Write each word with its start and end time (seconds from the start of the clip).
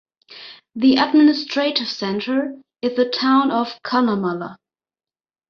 The 0.73 0.95
administrative 0.95 1.87
centre 1.87 2.55
is 2.81 2.95
the 2.95 3.07
town 3.07 3.51
of 3.51 3.79
Cunnamulla. 3.83 4.57